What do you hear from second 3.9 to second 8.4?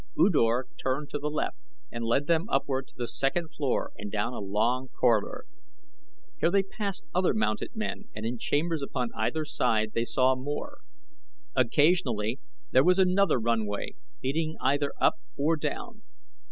and down a long corridor. Here they passed other mounted men and in